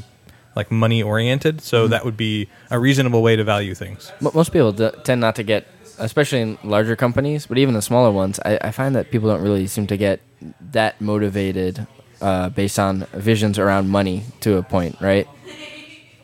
like 0.55 0.71
money 0.71 1.01
oriented. 1.01 1.61
So 1.61 1.87
that 1.87 2.03
would 2.03 2.17
be 2.17 2.49
a 2.69 2.79
reasonable 2.79 3.21
way 3.21 3.35
to 3.35 3.43
value 3.43 3.75
things. 3.75 4.11
Mo- 4.19 4.31
most 4.33 4.51
people 4.51 4.71
d- 4.71 4.89
tend 5.03 5.21
not 5.21 5.35
to 5.35 5.43
get, 5.43 5.67
especially 5.97 6.41
in 6.41 6.57
larger 6.63 6.95
companies, 6.95 7.45
but 7.45 7.57
even 7.57 7.73
the 7.73 7.81
smaller 7.81 8.11
ones, 8.11 8.39
I, 8.43 8.57
I 8.61 8.71
find 8.71 8.95
that 8.95 9.11
people 9.11 9.29
don't 9.29 9.41
really 9.41 9.67
seem 9.67 9.87
to 9.87 9.97
get 9.97 10.19
that 10.71 10.99
motivated 10.99 11.87
uh, 12.21 12.49
based 12.49 12.79
on 12.79 13.05
visions 13.13 13.57
around 13.59 13.89
money 13.89 14.23
to 14.41 14.57
a 14.57 14.63
point, 14.63 14.99
right? 15.01 15.27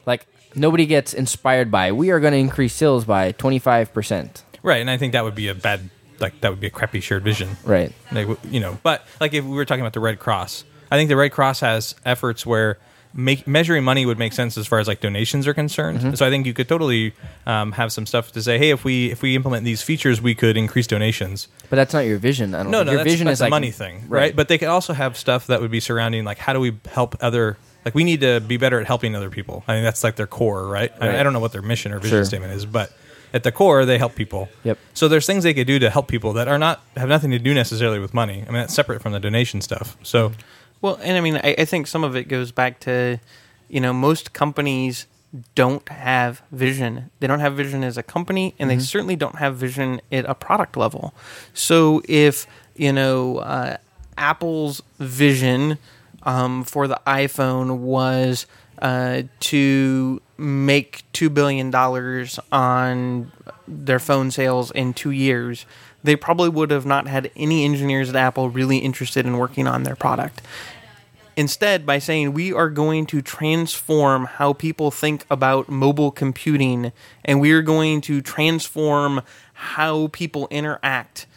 Like 0.05 0.25
nobody 0.55 0.85
gets 0.85 1.13
inspired 1.13 1.69
by 1.71 1.91
we 1.91 2.09
are 2.11 2.19
going 2.19 2.33
to 2.33 2.39
increase 2.39 2.73
sales 2.73 3.05
by 3.05 3.31
twenty 3.33 3.59
five 3.59 3.93
percent, 3.93 4.43
Right. 4.63 4.81
And 4.81 4.89
I 4.89 4.97
think 4.97 5.13
that 5.13 5.23
would 5.23 5.35
be 5.35 5.47
a 5.47 5.55
bad, 5.55 5.89
like, 6.19 6.41
that 6.41 6.49
would 6.49 6.59
be 6.59 6.67
a 6.67 6.71
crappy 6.71 6.99
shared 6.99 7.23
vision. 7.23 7.57
right? 7.63 7.91
Like, 8.11 8.27
you 8.49 8.59
know, 8.59 8.77
but 8.83 9.05
like 9.21 9.33
if 9.33 9.43
we 9.45 9.51
were 9.55 9.65
talking 9.65 9.81
about 9.81 9.93
the 9.93 9.99
Red 9.99 10.19
Cross, 10.19 10.65
I 10.91 10.97
think 10.97 11.09
the 11.09 11.15
Red 11.15 11.31
Cross 11.31 11.59
has 11.61 11.95
efforts 12.05 12.45
where 12.45 12.77
make, 13.13 13.47
measuring 13.47 13.83
money 13.83 14.05
would 14.05 14.19
make 14.19 14.33
sense 14.33 14.57
as 14.57 14.67
far 14.67 14.79
as 14.79 14.87
like 14.87 14.99
donations 15.01 15.47
are 15.47 15.53
concerned. 15.53 16.17
So 16.17 16.25
I 16.25 16.29
think 16.29 16.45
you 16.45 16.53
could 16.53 16.67
totally 16.67 17.13
um, 17.45 17.71
have 17.73 17.91
some 17.91 18.05
stuff 18.05 18.31
to 18.33 18.41
say, 18.41 18.57
hey, 18.57 18.69
if 18.71 18.83
we 18.83 19.11
if 19.11 19.21
we 19.21 19.35
implement 19.35 19.63
these 19.65 19.81
features, 19.81 20.21
we 20.21 20.35
could 20.35 20.57
increase 20.57 20.87
donations. 20.87 21.47
But 21.69 21.77
that's 21.77 21.93
not 21.93 22.01
your 22.01 22.17
vision. 22.17 22.53
I 22.55 22.63
don't. 22.63 22.71
No, 22.71 22.79
think. 22.79 22.85
no, 22.87 22.91
your 22.93 22.97
that's, 22.99 23.11
vision 23.11 23.25
that's 23.27 23.37
is 23.37 23.41
a 23.41 23.45
like 23.45 23.49
money 23.51 23.71
thing, 23.71 24.05
right? 24.07 24.35
But 24.35 24.47
they 24.47 24.57
could 24.57 24.67
also 24.67 24.93
have 24.93 25.17
stuff 25.17 25.47
that 25.47 25.61
would 25.61 25.71
be 25.71 25.79
surrounding 25.79 26.25
like 26.25 26.37
how 26.37 26.53
do 26.53 26.59
we 26.59 26.77
help 26.91 27.15
other 27.21 27.57
like 27.85 27.95
we 27.95 28.03
need 28.03 28.21
to 28.21 28.39
be 28.41 28.57
better 28.57 28.79
at 28.81 28.87
helping 28.87 29.15
other 29.15 29.29
people. 29.29 29.63
I 29.67 29.75
mean 29.75 29.83
that's 29.83 30.03
like 30.03 30.15
their 30.15 30.27
core, 30.27 30.67
right? 30.67 30.91
I, 30.99 31.07
Right. 31.07 31.19
I 31.19 31.23
don't 31.23 31.33
know 31.33 31.39
what 31.39 31.51
their 31.53 31.61
mission 31.61 31.91
or 31.93 31.99
vision 31.99 32.17
Sure. 32.17 32.25
statement 32.25 32.53
is, 32.53 32.65
but 32.65 32.91
at 33.33 33.43
the 33.43 33.51
core 33.51 33.85
they 33.85 33.97
help 33.97 34.15
people. 34.15 34.49
Yep. 34.63 34.77
So 34.93 35.07
there's 35.07 35.25
things 35.25 35.43
they 35.43 35.53
could 35.53 35.67
do 35.67 35.79
to 35.79 35.89
help 35.89 36.07
people 36.07 36.33
that 36.33 36.47
are 36.47 36.57
not 36.57 36.81
have 36.97 37.09
nothing 37.09 37.31
to 37.31 37.39
do 37.39 37.53
necessarily 37.53 37.99
with 37.99 38.13
money. 38.13 38.41
I 38.47 38.51
mean 38.51 38.61
that's 38.61 38.73
separate 38.73 39.01
from 39.01 39.13
the 39.13 39.19
donation 39.19 39.61
stuff. 39.61 39.95
So 40.03 40.33
Well, 40.81 40.99
and 41.01 41.17
I 41.17 41.21
mean, 41.21 41.37
I, 41.37 41.55
I 41.59 41.65
think 41.65 41.87
some 41.87 42.03
of 42.03 42.15
it 42.15 42.25
goes 42.27 42.51
back 42.51 42.79
to, 42.81 43.19
you 43.67 43.79
know, 43.79 43.93
most 43.93 44.33
companies 44.33 45.07
don't 45.55 45.87
have 45.89 46.41
vision. 46.51 47.11
They 47.19 47.27
don't 47.27 47.39
have 47.39 47.55
vision 47.55 47.83
as 47.83 47.97
a 47.97 48.03
company, 48.03 48.55
and 48.59 48.69
they 48.69 48.79
certainly 48.79 49.15
don't 49.15 49.35
have 49.35 49.55
vision 49.55 50.01
at 50.11 50.25
a 50.25 50.33
product 50.33 50.77
level. 50.77 51.13
So 51.53 52.01
if 52.07 52.47
you 52.75 52.93
know 52.93 53.37
uh, 53.39 53.77
Apple's 54.17 54.81
vision 54.99 55.77
um, 56.23 56.63
for 56.63 56.87
the 56.87 56.99
iPhone 57.05 57.79
was 57.79 58.45
uh, 58.81 59.23
to 59.41 60.21
make 60.37 61.03
two 61.13 61.29
billion 61.29 61.71
dollars 61.71 62.39
on 62.51 63.31
their 63.67 63.99
phone 63.99 64.31
sales 64.31 64.71
in 64.71 64.93
two 64.93 65.11
years, 65.11 65.65
they 66.03 66.15
probably 66.15 66.49
would 66.49 66.71
have 66.71 66.85
not 66.85 67.07
had 67.07 67.29
any 67.35 67.65
engineers 67.65 68.09
at 68.09 68.15
Apple 68.15 68.49
really 68.49 68.77
interested 68.77 69.25
in 69.25 69.37
working 69.37 69.67
on 69.67 69.83
their 69.83 69.95
product. 69.95 70.41
Instead, 71.37 71.85
by 71.85 71.99
saying 71.99 72.33
we 72.33 72.51
are 72.51 72.67
going 72.67 73.05
to 73.05 73.21
transform 73.21 74.25
how 74.25 74.53
people 74.53 74.89
think 74.89 75.23
about 75.29 75.69
mobile 75.69 76.09
computing 76.09 76.91
and 77.23 77.39
we 77.39 77.51
are 77.51 77.61
going 77.61 78.01
to 78.01 78.21
transform 78.21 79.21
how 79.53 80.07
people 80.07 80.47
interact 80.49 81.27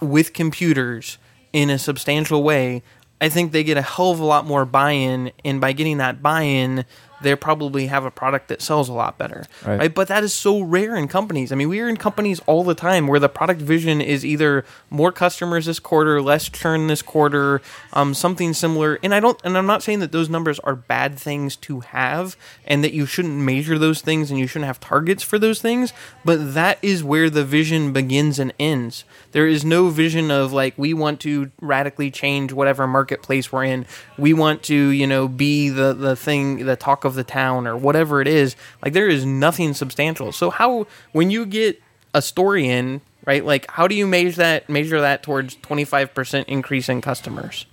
with 0.00 0.32
computers 0.32 1.18
in 1.52 1.68
a 1.68 1.80
substantial 1.80 2.44
way, 2.44 2.80
I 3.20 3.28
think 3.28 3.50
they 3.50 3.64
get 3.64 3.76
a 3.76 3.82
hell 3.82 4.12
of 4.12 4.20
a 4.20 4.24
lot 4.24 4.46
more 4.46 4.64
buy 4.64 4.92
in. 4.92 5.32
And 5.44 5.60
by 5.60 5.72
getting 5.72 5.98
that 5.98 6.22
buy 6.22 6.42
in, 6.42 6.84
they 7.22 7.34
probably 7.34 7.86
have 7.88 8.04
a 8.04 8.10
product 8.10 8.48
that 8.48 8.62
sells 8.62 8.88
a 8.88 8.92
lot 8.92 9.18
better. 9.18 9.44
Right. 9.66 9.78
Right. 9.80 9.94
But 9.94 10.08
that 10.08 10.22
is 10.22 10.32
so 10.32 10.60
rare 10.60 10.94
in 10.94 11.08
companies. 11.08 11.52
I 11.52 11.54
mean, 11.54 11.68
we 11.68 11.80
are 11.80 11.88
in 11.88 11.96
companies 11.96 12.40
all 12.46 12.64
the 12.64 12.74
time 12.74 13.06
where 13.06 13.18
the 13.18 13.28
product 13.28 13.60
vision 13.60 14.00
is 14.00 14.24
either 14.24 14.64
more 14.90 15.10
customers 15.10 15.66
this 15.66 15.80
quarter, 15.80 16.20
less 16.20 16.48
churn 16.48 16.86
this 16.86 17.02
quarter, 17.02 17.62
um, 17.92 18.14
something 18.14 18.52
similar. 18.52 18.98
And 19.02 19.14
I 19.14 19.20
don't, 19.20 19.40
and 19.42 19.56
I'm 19.56 19.66
not 19.66 19.82
saying 19.82 20.00
that 20.00 20.12
those 20.12 20.28
numbers 20.28 20.58
are 20.60 20.74
bad 20.74 21.18
things 21.18 21.56
to 21.56 21.80
have 21.80 22.36
and 22.66 22.84
that 22.84 22.92
you 22.92 23.06
shouldn't 23.06 23.36
measure 23.36 23.78
those 23.78 24.00
things 24.00 24.30
and 24.30 24.38
you 24.38 24.46
shouldn't 24.46 24.66
have 24.66 24.80
targets 24.80 25.22
for 25.22 25.38
those 25.38 25.62
things. 25.62 25.92
But 26.24 26.54
that 26.54 26.78
is 26.82 27.02
where 27.02 27.30
the 27.30 27.44
vision 27.44 27.92
begins 27.92 28.38
and 28.38 28.52
ends. 28.58 29.04
There 29.32 29.46
is 29.46 29.64
no 29.64 29.88
vision 29.88 30.30
of 30.30 30.52
like, 30.52 30.74
we 30.76 30.92
want 30.92 31.20
to 31.20 31.50
radically 31.60 32.10
change 32.10 32.52
whatever 32.52 32.86
marketplace 32.86 33.50
we're 33.50 33.64
in. 33.64 33.86
We 34.18 34.34
want 34.34 34.62
to, 34.64 34.74
you 34.74 35.06
know, 35.06 35.26
be 35.26 35.70
the, 35.70 35.94
the 35.94 36.16
thing, 36.16 36.66
the 36.66 36.76
talk 36.76 37.04
of 37.04 37.09
the 37.14 37.24
town 37.24 37.66
or 37.66 37.76
whatever 37.76 38.20
it 38.20 38.28
is. 38.28 38.56
Like, 38.82 38.92
there 38.92 39.08
is 39.08 39.24
nothing 39.24 39.74
substantial. 39.74 40.32
So, 40.32 40.50
how, 40.50 40.86
when 41.12 41.30
you 41.30 41.46
get 41.46 41.82
a 42.14 42.22
story 42.22 42.68
in 42.68 43.00
right? 43.24 43.44
Like, 43.44 43.70
how 43.70 43.86
do 43.88 43.94
you 43.94 44.06
measure 44.06 44.36
that? 44.36 44.68
Measure 44.68 45.00
that 45.00 45.22
towards 45.22 45.56
twenty 45.56 45.84
five 45.84 46.14
percent 46.14 46.48
increase 46.48 46.88
in 46.88 47.00
customers, 47.00 47.66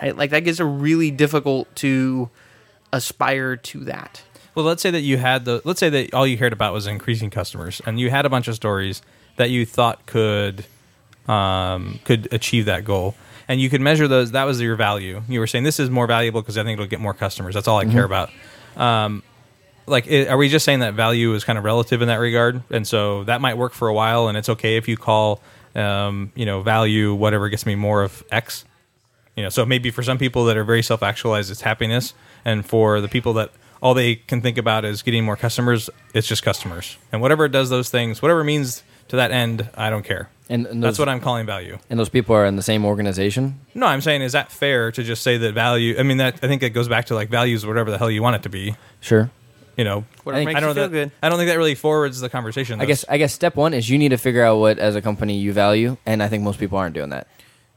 right? 0.00 0.16
Like 0.16 0.30
that 0.30 0.40
gets 0.40 0.60
a 0.60 0.64
really 0.64 1.10
difficult 1.10 1.74
to 1.76 2.30
aspire 2.92 3.56
to 3.56 3.84
that. 3.84 4.22
Well, 4.54 4.64
let's 4.64 4.82
say 4.82 4.90
that 4.90 5.00
you 5.00 5.18
had 5.18 5.44
the. 5.44 5.60
Let's 5.64 5.80
say 5.80 5.90
that 5.90 6.14
all 6.14 6.26
you 6.26 6.36
heard 6.36 6.52
about 6.52 6.72
was 6.72 6.86
increasing 6.86 7.30
customers, 7.30 7.80
and 7.86 8.00
you 8.00 8.10
had 8.10 8.26
a 8.26 8.28
bunch 8.28 8.48
of 8.48 8.54
stories 8.54 9.02
that 9.36 9.50
you 9.50 9.64
thought 9.66 10.06
could 10.06 10.64
um, 11.26 12.00
could 12.04 12.28
achieve 12.32 12.64
that 12.64 12.84
goal, 12.84 13.14
and 13.46 13.60
you 13.60 13.70
could 13.70 13.80
measure 13.80 14.08
those. 14.08 14.32
That 14.32 14.44
was 14.44 14.60
your 14.60 14.76
value. 14.76 15.22
You 15.28 15.40
were 15.40 15.46
saying 15.46 15.64
this 15.64 15.78
is 15.78 15.90
more 15.90 16.06
valuable 16.06 16.42
because 16.42 16.58
I 16.58 16.64
think 16.64 16.74
it'll 16.74 16.88
get 16.88 17.00
more 17.00 17.14
customers. 17.14 17.54
That's 17.54 17.68
all 17.68 17.78
I 17.78 17.84
care 17.84 18.04
about. 18.04 18.30
Um, 18.78 19.22
like, 19.86 20.10
i 20.10 20.26
are 20.26 20.36
we 20.36 20.48
just 20.48 20.64
saying 20.64 20.80
that 20.80 20.94
value 20.94 21.34
is 21.34 21.44
kind 21.44 21.58
of 21.58 21.64
relative 21.64 22.02
in 22.02 22.08
that 22.08 22.16
regard, 22.16 22.62
and 22.70 22.86
so 22.86 23.24
that 23.24 23.40
might 23.40 23.56
work 23.56 23.72
for 23.72 23.88
a 23.88 23.94
while, 23.94 24.28
and 24.28 24.38
it's 24.38 24.48
okay 24.48 24.76
if 24.76 24.88
you 24.88 24.96
call, 24.96 25.40
um, 25.74 26.32
you 26.34 26.46
know, 26.46 26.62
value 26.62 27.14
whatever 27.14 27.48
gets 27.48 27.66
me 27.66 27.74
more 27.74 28.02
of 28.02 28.22
X. 28.30 28.64
You 29.36 29.42
know, 29.42 29.48
so 29.48 29.64
maybe 29.64 29.90
for 29.90 30.02
some 30.02 30.18
people 30.18 30.46
that 30.46 30.56
are 30.56 30.64
very 30.64 30.82
self 30.82 31.02
actualized, 31.02 31.50
it's 31.50 31.62
happiness, 31.62 32.14
and 32.44 32.64
for 32.64 33.00
the 33.00 33.08
people 33.08 33.32
that 33.34 33.50
all 33.80 33.94
they 33.94 34.16
can 34.16 34.40
think 34.40 34.58
about 34.58 34.84
is 34.84 35.02
getting 35.02 35.24
more 35.24 35.36
customers, 35.36 35.88
it's 36.14 36.26
just 36.26 36.42
customers, 36.42 36.96
and 37.12 37.20
whatever 37.20 37.44
it 37.44 37.52
does 37.52 37.70
those 37.70 37.90
things, 37.90 38.20
whatever 38.20 38.44
means 38.44 38.82
to 39.08 39.16
that 39.16 39.30
end, 39.30 39.68
I 39.74 39.90
don't 39.90 40.04
care. 40.04 40.28
And, 40.50 40.66
and 40.66 40.82
That's 40.82 40.98
what 40.98 41.08
I'm 41.10 41.20
calling 41.20 41.44
value. 41.44 41.78
and 41.90 41.98
those 42.00 42.08
people 42.08 42.34
are 42.34 42.46
in 42.46 42.56
the 42.56 42.62
same 42.62 42.84
organization. 42.86 43.60
No, 43.74 43.86
I'm 43.86 44.00
saying 44.00 44.22
is 44.22 44.32
that 44.32 44.50
fair 44.50 44.90
to 44.92 45.02
just 45.02 45.22
say 45.22 45.36
that 45.36 45.52
value? 45.52 45.96
I 45.98 46.02
mean, 46.02 46.16
that 46.18 46.36
I 46.42 46.48
think 46.48 46.62
it 46.62 46.70
goes 46.70 46.88
back 46.88 47.06
to 47.06 47.14
like 47.14 47.28
values, 47.28 47.66
whatever 47.66 47.90
the 47.90 47.98
hell 47.98 48.10
you 48.10 48.22
want 48.22 48.36
it 48.36 48.42
to 48.44 48.48
be. 48.48 48.74
Sure. 49.00 49.30
You 49.76 49.84
know, 49.84 50.04
I 50.26 50.32
think- 50.32 50.46
makes 50.46 50.56
I 50.56 50.60
don't 50.60 50.74
feel 50.74 50.84
that, 50.84 50.90
good. 50.92 51.10
I 51.22 51.28
don't 51.28 51.38
think 51.38 51.50
that 51.50 51.58
really 51.58 51.74
forwards 51.74 52.18
the 52.20 52.28
conversation. 52.30 52.80
I 52.80 52.86
guess 52.86 53.04
I 53.08 53.18
guess 53.18 53.32
step 53.34 53.56
one 53.56 53.74
is 53.74 53.88
you 53.90 53.98
need 53.98 54.08
to 54.08 54.16
figure 54.16 54.42
out 54.42 54.58
what 54.58 54.78
as 54.78 54.96
a 54.96 55.02
company 55.02 55.38
you 55.38 55.52
value, 55.52 55.98
and 56.06 56.22
I 56.22 56.28
think 56.28 56.42
most 56.42 56.58
people 56.58 56.78
aren't 56.78 56.94
doing 56.94 57.10
that. 57.10 57.28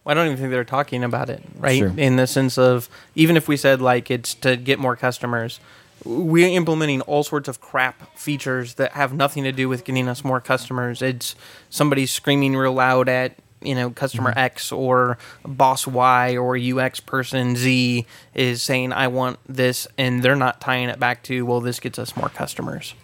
I 0.06 0.16
don't 0.16 0.26
even 0.26 0.38
think 0.38 0.50
they're 0.50 0.64
talking 0.64 1.04
about 1.04 1.30
it, 1.30 1.44
right? 1.58 1.78
Sure. 1.78 1.94
In 1.96 2.16
the 2.16 2.26
sense 2.26 2.58
of 2.58 2.90
even 3.14 3.38
if 3.38 3.48
we 3.48 3.56
said 3.56 3.82
like 3.82 4.10
it's 4.10 4.34
to 4.36 4.56
get 4.58 4.80
more 4.80 4.96
customers, 4.96 5.60
we're 6.04 6.48
implementing 6.48 7.02
all 7.02 7.24
sorts 7.24 7.48
of 7.48 7.62
crap 7.62 8.18
features 8.18 8.76
that 8.76 8.94
have 8.94 9.14
nothing 9.14 9.44
to 9.44 9.52
do 9.52 9.70
with 9.70 9.84
getting 9.84 10.08
us 10.08 10.24
more 10.24 10.42
customers. 10.42 11.02
It's 11.02 11.36
somebody 11.70 12.06
screaming 12.06 12.56
real 12.56 12.74
loud 12.74 13.10
at 13.10 13.36
you 13.62 13.76
know 13.76 13.92
customer 13.92 14.32
mm-hmm. 14.32 14.40
X 14.40 14.72
or 14.72 15.18
boss 15.46 15.86
Y 15.86 16.36
or 16.36 16.58
UX 16.58 17.00
person 17.00 17.56
Z 17.56 18.06
is 18.34 18.64
saying 18.64 18.94
I 18.94 19.08
want 19.08 19.40
this, 19.48 19.88
and 19.98 20.24
they're 20.24 20.36
not 20.36 20.60
tying 20.60 20.90
it 20.90 21.00
back 21.00 21.24
to 21.24 21.46
well 21.46 21.62
this 21.62 21.80
gets 21.80 22.00
us 22.00 22.16
more 22.16 22.30
customers, 22.30 22.96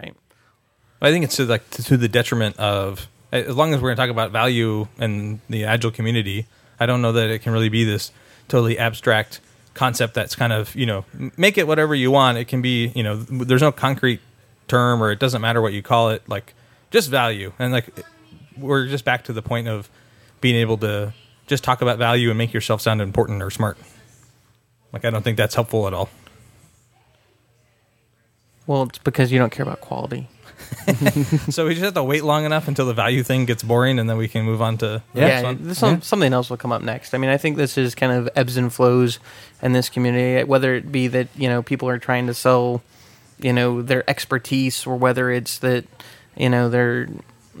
right? 0.00 0.14
I 1.00 1.10
think 1.10 1.24
it's 1.24 1.36
to 1.36 1.44
like 1.44 1.68
to, 1.70 1.82
to 1.84 1.96
the 1.96 2.08
detriment 2.08 2.56
of 2.58 3.08
as 3.32 3.56
long 3.56 3.74
as 3.74 3.80
we're 3.80 3.88
going 3.88 3.96
to 3.96 4.02
talk 4.02 4.10
about 4.10 4.30
value 4.30 4.88
and 4.98 5.40
the 5.50 5.64
agile 5.64 5.90
community. 5.90 6.46
I 6.80 6.86
don't 6.86 7.02
know 7.02 7.12
that 7.12 7.30
it 7.30 7.40
can 7.40 7.52
really 7.52 7.68
be 7.68 7.84
this 7.84 8.12
totally 8.46 8.78
abstract 8.78 9.40
concept 9.78 10.12
that's 10.12 10.34
kind 10.34 10.52
of 10.52 10.74
you 10.74 10.84
know 10.84 11.04
make 11.36 11.56
it 11.56 11.66
whatever 11.66 11.94
you 11.94 12.10
want. 12.10 12.36
It 12.36 12.46
can 12.46 12.60
be 12.60 12.88
you 12.94 13.02
know 13.04 13.16
there's 13.16 13.62
no 13.62 13.70
concrete 13.70 14.20
term 14.66 15.00
or 15.02 15.12
it 15.12 15.20
doesn't 15.20 15.40
matter 15.40 15.62
what 15.62 15.72
you 15.72 15.82
call 15.82 16.10
it. 16.10 16.28
Like 16.28 16.54
just 16.90 17.08
value 17.08 17.52
and 17.58 17.72
like 17.72 17.88
we're 18.56 18.88
just 18.88 19.04
back 19.04 19.24
to 19.24 19.32
the 19.32 19.40
point 19.40 19.68
of 19.68 19.88
being 20.40 20.56
able 20.56 20.78
to 20.78 21.14
just 21.46 21.62
talk 21.62 21.80
about 21.80 21.96
value 21.96 22.28
and 22.28 22.36
make 22.36 22.52
yourself 22.52 22.80
sound 22.80 23.00
important 23.00 23.40
or 23.40 23.50
smart. 23.50 23.78
Like 24.92 25.04
I 25.04 25.10
don't 25.10 25.22
think 25.22 25.36
that's 25.36 25.54
helpful 25.54 25.86
at 25.86 25.94
all. 25.94 26.10
Well, 28.66 28.82
it's 28.82 28.98
because 28.98 29.32
you 29.32 29.38
don't 29.38 29.50
care 29.50 29.62
about 29.62 29.80
quality. 29.80 30.28
So 31.50 31.66
we 31.66 31.74
just 31.74 31.84
have 31.84 31.94
to 31.94 32.02
wait 32.02 32.24
long 32.24 32.44
enough 32.44 32.68
until 32.68 32.86
the 32.86 32.94
value 32.94 33.22
thing 33.22 33.44
gets 33.44 33.62
boring, 33.62 33.98
and 33.98 34.08
then 34.08 34.16
we 34.16 34.28
can 34.28 34.44
move 34.44 34.60
on 34.62 34.78
to 34.78 35.02
the 35.14 35.20
next 35.20 35.42
yeah, 35.42 35.42
one. 35.42 35.58
this 35.66 35.78
some, 35.78 36.02
something 36.02 36.32
else 36.32 36.50
will 36.50 36.56
come 36.56 36.72
up 36.72 36.82
next. 36.82 37.14
I 37.14 37.18
mean, 37.18 37.30
I 37.30 37.36
think 37.36 37.56
this 37.56 37.78
is 37.78 37.94
kind 37.94 38.12
of 38.12 38.28
ebbs 38.36 38.56
and 38.56 38.72
flows 38.72 39.18
in 39.62 39.72
this 39.72 39.88
community. 39.88 40.44
Whether 40.44 40.74
it 40.74 40.90
be 40.90 41.08
that 41.08 41.28
you 41.36 41.48
know 41.48 41.62
people 41.62 41.88
are 41.88 41.98
trying 41.98 42.26
to 42.26 42.34
sell, 42.34 42.82
you 43.38 43.52
know, 43.52 43.82
their 43.82 44.08
expertise, 44.08 44.86
or 44.86 44.96
whether 44.96 45.30
it's 45.30 45.58
that 45.58 45.84
you 46.36 46.48
know 46.48 46.68
they're 46.68 47.08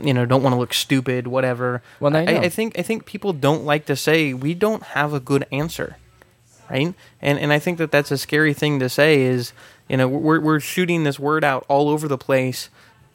you 0.00 0.14
know 0.14 0.26
don't 0.26 0.42
want 0.42 0.54
to 0.54 0.58
look 0.58 0.74
stupid, 0.74 1.26
whatever. 1.26 1.82
Well, 2.00 2.10
now 2.10 2.20
you 2.20 2.28
I. 2.28 2.42
I 2.44 2.48
think 2.48 2.78
I 2.78 2.82
think 2.82 3.06
people 3.06 3.32
don't 3.32 3.64
like 3.64 3.86
to 3.86 3.96
say 3.96 4.34
we 4.34 4.54
don't 4.54 4.82
have 4.82 5.12
a 5.12 5.20
good 5.20 5.46
answer, 5.52 5.96
right? 6.70 6.94
And 7.20 7.38
and 7.38 7.52
I 7.52 7.58
think 7.58 7.78
that 7.78 7.90
that's 7.90 8.10
a 8.10 8.18
scary 8.18 8.54
thing 8.54 8.78
to 8.80 8.88
say. 8.88 9.22
Is 9.22 9.52
you 9.88 9.96
know 9.96 10.08
we're 10.08 10.40
we're 10.40 10.60
shooting 10.60 11.04
this 11.04 11.18
word 11.18 11.44
out 11.44 11.64
all 11.68 11.88
over 11.88 12.08
the 12.08 12.18
place 12.18 12.68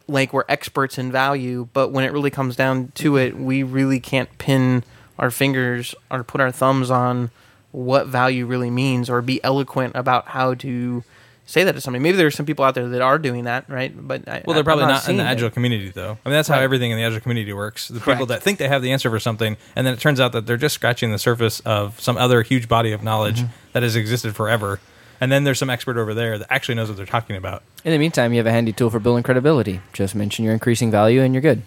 like 0.07 0.33
we're 0.33 0.43
experts 0.49 0.97
in 0.97 1.11
value, 1.11 1.67
but 1.73 1.89
when 1.91 2.03
it 2.03 2.11
really 2.11 2.29
comes 2.31 2.55
down 2.55 2.91
to 2.95 3.17
it, 3.17 3.37
we 3.37 3.63
really 3.63 3.99
can't 3.99 4.35
pin 4.37 4.83
our 5.17 5.31
fingers 5.31 5.95
or 6.11 6.23
put 6.23 6.41
our 6.41 6.51
thumbs 6.51 6.91
on 6.91 7.31
what 7.71 8.07
value 8.07 8.45
really 8.45 8.69
means 8.69 9.09
or 9.09 9.21
be 9.21 9.43
eloquent 9.43 9.95
about 9.95 10.27
how 10.29 10.53
to 10.55 11.03
say 11.45 11.63
that 11.63 11.73
to 11.73 11.81
somebody. 11.81 12.01
Maybe 12.01 12.17
there 12.17 12.27
are 12.27 12.31
some 12.31 12.45
people 12.45 12.63
out 12.63 12.73
there 12.75 12.87
that 12.87 13.01
are 13.01 13.17
doing 13.19 13.43
that, 13.45 13.67
right? 13.69 13.91
But 13.95 14.27
I, 14.29 14.43
Well, 14.45 14.53
they're 14.55 14.63
probably 14.63 14.83
I'm 14.85 14.89
not, 14.91 15.09
in 15.09 15.17
the 15.17 15.23
it. 15.23 15.27
agile 15.27 15.49
community, 15.49 15.89
though. 15.89 16.17
I 16.25 16.29
mean, 16.29 16.33
that's 16.35 16.47
how 16.47 16.55
Right. 16.55 16.63
everything 16.63 16.91
in 16.91 16.97
the 16.97 17.03
agile 17.03 17.19
community 17.19 17.51
works. 17.51 17.87
The 17.89 17.95
people 17.99 18.13
Correct. 18.15 18.27
that 18.29 18.43
think 18.43 18.59
they 18.59 18.67
have 18.69 18.81
the 18.81 18.91
answer 18.91 19.09
for 19.09 19.19
something, 19.19 19.57
and 19.75 19.85
then 19.85 19.93
it 19.93 19.99
turns 19.99 20.19
out 20.19 20.31
that 20.33 20.45
they're 20.45 20.55
just 20.57 20.75
scratching 20.75 21.11
the 21.11 21.17
surface 21.19 21.59
of 21.61 21.99
some 21.99 22.17
other 22.17 22.43
huge 22.43 22.67
body 22.69 22.91
of 22.91 23.03
knowledge 23.03 23.39
Mm-hmm. 23.41 23.51
that 23.73 23.83
has 23.83 23.95
existed 23.95 24.35
forever. 24.35 24.79
And 25.23 25.31
then 25.31 25.45
there's 25.45 25.57
some 25.57 25.69
expert 25.69 25.95
over 25.97 26.13
there 26.13 26.37
that 26.37 26.47
actually 26.49 26.75
knows 26.75 26.89
what 26.89 26.97
they're 26.97 27.05
talking 27.05 27.37
about. 27.37 27.63
In 27.85 27.93
the 27.93 27.97
meantime, 27.97 28.33
you 28.33 28.39
have 28.39 28.45
a 28.45 28.51
handy 28.51 28.73
tool 28.73 28.89
for 28.89 28.99
building 28.99 29.23
credibility. 29.23 29.79
Just 29.93 30.15
mention 30.15 30.43
you're 30.43 30.53
increasing 30.53 30.91
value, 30.91 31.21
and 31.21 31.33
you're 31.33 31.41
good. 31.41 31.61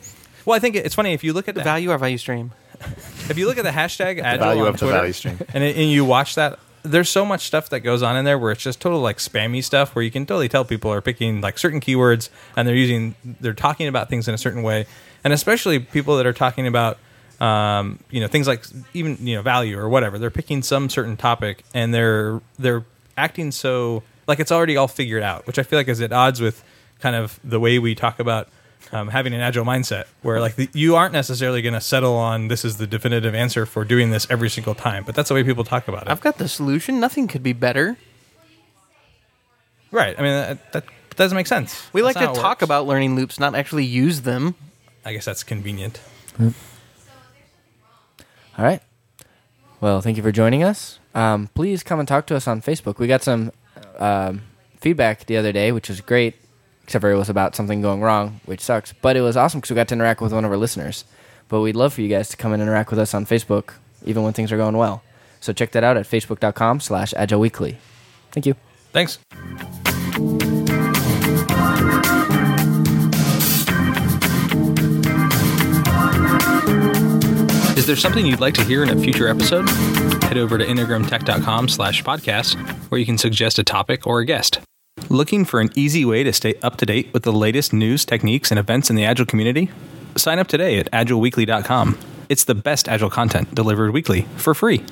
Well, 0.45 0.55
I 0.55 0.59
think 0.59 0.77
it's 0.77 0.95
funny 0.95 1.15
if 1.15 1.25
you 1.25 1.33
look 1.33 1.49
at 1.49 1.55
The 1.55 1.63
the 1.63 1.65
value 1.65 1.91
or 1.91 1.97
value 1.97 2.19
stream. 2.19 2.53
if 3.31 3.39
you 3.39 3.47
look 3.47 3.57
at 3.57 3.65
the 3.65 3.71
hashtag 3.71 4.19
agile 4.23 4.45
value 4.45 4.63
on 4.65 4.69
of 4.69 4.79
the 4.79 4.87
value 4.89 5.15
stream. 5.15 5.39
and, 5.55 5.65
it, 5.65 5.75
and 5.75 5.91
you 5.91 6.05
watch 6.05 6.35
that, 6.35 6.59
there's 6.83 7.09
so 7.09 7.25
much 7.25 7.47
stuff 7.47 7.71
that 7.71 7.81
goes 7.81 8.03
on 8.03 8.15
in 8.19 8.27
there 8.27 8.39
where 8.39 8.53
it's 8.53 8.63
just 8.63 8.79
total 8.79 9.01
like 9.01 9.17
spammy 9.17 9.65
stuff 9.65 9.95
where 9.95 10.05
you 10.05 10.11
can 10.11 10.27
totally 10.27 10.51
tell 10.51 10.63
people 10.67 10.93
are 10.93 11.01
picking 11.01 11.41
like 11.41 11.57
certain 11.57 11.81
keywords 11.81 12.29
and 12.57 12.69
they're 12.69 12.77
using 12.77 13.15
they're 13.41 13.55
talking 13.55 13.89
about 13.89 14.11
things 14.11 14.29
in 14.29 14.35
a 14.35 14.39
certain 14.39 14.63
way, 14.63 14.85
and 15.25 15.33
especially 15.33 15.79
people 15.79 16.19
that 16.19 16.27
are 16.27 16.35
talking 16.35 16.67
about 16.67 16.99
um, 17.41 18.01
you 18.11 18.21
know 18.21 18.29
things 18.29 18.47
like 18.47 18.67
even 18.93 19.17
you 19.27 19.35
know 19.37 19.41
value 19.41 19.79
or 19.79 19.89
whatever. 19.89 20.19
They're 20.19 20.31
picking 20.31 20.63
some 20.63 20.91
certain 20.91 21.17
topic 21.17 21.65
and 21.73 21.95
they're 21.95 22.43
they're 22.59 22.85
acting 23.17 23.51
so 23.51 24.03
like 24.27 24.41
it's 24.41 24.53
already 24.53 24.77
all 24.77 24.89
figured 24.89 25.23
out, 25.23 25.47
which 25.47 25.59
I 25.59 25.63
feel 25.63 25.79
like 25.79 25.89
is 25.89 26.01
at 26.01 26.13
odds 26.13 26.41
with 26.41 26.63
kind 27.01 27.15
of 27.17 27.39
the 27.45 27.61
way 27.61 27.79
we 27.79 27.95
talk 27.95 28.19
about 28.21 28.49
um, 28.93 29.09
having 29.09 29.35
an 29.35 29.41
agile 29.41 29.65
mindset, 29.65 30.05
where 30.23 30.41
like 30.41 30.57
the, 30.57 30.69
you 30.73 30.97
aren't 30.97 31.13
necessarily 31.13 31.61
going 31.63 31.75
to 31.75 31.81
settle 31.81 32.15
on 32.15 32.49
this 32.49 32.65
is 32.65 32.77
the 32.77 32.87
definitive 32.87 33.35
answer 33.35 33.67
for 33.67 33.85
doing 33.85 34.11
this 34.11 34.27
every 34.31 34.49
single 34.49 34.75
time, 34.75 35.05
but 35.05 35.15
that's 35.15 35.29
the 35.29 35.35
way 35.35 35.43
people 35.43 35.65
talk 35.65 35.89
about 35.89 36.03
it. 36.03 36.09
I've 36.09 36.21
got 36.21 36.39
the 36.39 36.49
solution. 36.49 37.01
Nothing 37.01 37.27
could 37.29 37.43
be 37.43 37.53
better. 37.53 37.97
right? 39.91 40.19
I 40.19 40.23
mean 40.23 40.33
that, 40.33 40.73
that 40.73 40.85
doesn't 41.17 41.37
make 41.37 41.47
sense. 41.47 41.89
We 41.93 42.01
That's 42.03 42.15
like 42.17 42.23
to 42.23 42.27
not 42.27 42.35
how 42.37 42.41
it 42.41 42.43
talk 42.43 42.57
works. 42.59 42.63
about 42.65 42.87
learning 42.87 43.17
loops, 43.17 43.41
not 43.41 43.55
actually 43.55 43.85
use 43.85 44.23
them. 44.23 44.55
I 45.05 45.13
guess 45.13 45.25
that's 45.25 45.43
convenient. 45.43 46.01
All 48.59 48.65
right. 48.65 48.83
Well, 49.87 50.01
thank 50.01 50.17
you 50.17 50.23
for 50.25 50.33
joining 50.33 50.65
us. 50.65 50.99
Um, 51.15 51.47
please 51.55 51.85
come 51.85 52.01
and 52.01 52.09
talk 52.09 52.27
to 52.27 52.35
us 52.35 52.49
on 52.49 52.61
Facebook. 52.61 52.99
We 52.99 53.07
got 53.07 53.23
some 53.23 53.53
um, 54.01 54.43
feedback 54.81 55.27
the 55.27 55.37
other 55.37 55.53
day, 55.53 55.71
which 55.71 55.89
was 55.89 56.01
great, 56.01 56.35
except 56.83 57.03
for 57.03 57.13
it 57.13 57.17
was 57.17 57.29
about 57.29 57.55
something 57.55 57.83
going 57.83 58.01
wrong, 58.01 58.41
which 58.47 58.61
sucks. 58.61 58.93
But 58.93 59.17
it 59.17 59.21
was 59.21 59.37
awesome 59.37 59.61
because 59.61 59.71
we 59.71 59.77
got 59.77 59.87
to 59.87 59.95
interact 59.95 60.21
with 60.21 60.33
one 60.33 60.45
of 60.45 60.51
our 60.51 60.57
listeners. 60.57 61.05
But 61.47 61.61
we'd 61.61 61.77
love 61.77 61.95
for 61.95 62.01
you 62.01 62.09
guys 62.09 62.29
to 62.31 62.37
come 62.37 62.53
and 62.53 62.61
interact 62.61 62.91
with 62.91 62.99
us 62.99 63.15
on 63.15 63.27
Facebook, 63.27 63.75
even 64.05 64.25
when 64.25 64.33
things 64.33 64.51
are 64.51 64.57
going 64.57 64.77
well. 64.77 65.05
So 65.39 65.53
check 65.53 65.71
that 65.71 65.85
out 65.85 65.97
at 65.97 66.05
facebook.com 66.05 66.81
slash 66.81 67.15
agile 67.17 67.39
weekly. 67.39 67.79
Thank 68.33 68.47
you. 68.47 68.57
Thanks. 68.93 69.21
Is 77.87 77.89
there 77.89 77.95
something 78.11 78.27
you'd 78.27 78.41
like 78.41 78.55
to 78.55 78.65
hear 78.65 78.83
in 78.83 78.91
a 78.91 79.01
future 79.01 79.29
episode? 79.29 79.69
Head 80.25 80.39
over 80.39 80.59
to 80.59 80.67
integrumtech.com 80.67 81.69
slash 81.69 82.03
podcast, 82.03 82.57
where 82.91 82.99
you 82.99 83.07
can 83.07 83.17
suggest 83.17 83.61
a 83.61 83.63
topic 83.63 84.09
or 84.09 84.19
a 84.19 84.25
guest. 84.25 84.59
Looking 85.09 85.45
for 85.45 85.61
an 85.61 85.71
easy 85.77 86.05
way 86.05 86.25
to 86.25 86.33
stay 86.33 86.55
up 86.65 86.79
to 86.79 86.87
date 86.87 87.15
with 87.15 87.23
the 87.23 87.33
latest 87.33 87.73
news, 87.73 88.05
techniques, 88.05 88.51
and 88.51 88.59
events 88.59 88.91
in 88.91 88.97
the 88.97 89.05
Agile 89.05 89.25
community? 89.25 89.71
Sign 90.17 90.41
up 90.41 90.49
today 90.49 90.81
at 90.81 90.91
agileweekly.com. 90.91 91.97
It's 92.29 92.43
the 92.43 92.57
best 92.57 92.89
Agile 92.89 93.09
content 93.09 93.55
delivered 93.55 93.93
weekly 93.93 94.23
for 94.35 94.53
free. 94.53 94.85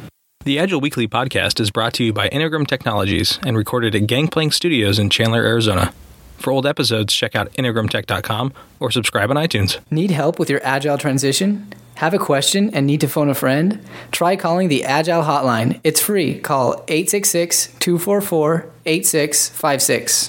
The 0.44 0.60
Agile 0.60 0.80
Weekly 0.80 1.08
podcast 1.08 1.58
is 1.58 1.72
brought 1.72 1.94
to 1.94 2.04
you 2.04 2.12
by 2.12 2.28
Integrum 2.28 2.64
Technologies 2.64 3.40
and 3.44 3.56
recorded 3.56 3.96
at 3.96 4.06
Gangplank 4.06 4.52
Studios 4.52 5.00
in 5.00 5.10
Chandler, 5.10 5.42
Arizona. 5.42 5.92
For 6.38 6.52
old 6.52 6.64
episodes, 6.64 7.12
check 7.12 7.34
out 7.34 7.52
integrumtech.com 7.54 8.52
or 8.78 8.92
subscribe 8.92 9.30
on 9.30 9.36
iTunes. 9.36 9.80
Need 9.90 10.12
help 10.12 10.38
with 10.38 10.48
your 10.48 10.60
agile 10.62 10.96
transition? 10.96 11.74
Have 11.96 12.12
a 12.12 12.18
question 12.18 12.70
and 12.74 12.86
need 12.86 13.00
to 13.02 13.08
phone 13.08 13.30
a 13.30 13.34
friend? 13.34 13.78
Try 14.10 14.34
calling 14.36 14.68
the 14.68 14.84
Agile 14.84 15.22
Hotline. 15.22 15.80
It's 15.84 16.00
free. 16.00 16.40
Call 16.40 16.84
866 16.88 17.68
244 17.78 18.66
8656. 18.84 20.22